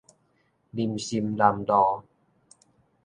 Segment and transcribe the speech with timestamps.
[0.71, 2.01] 林森南路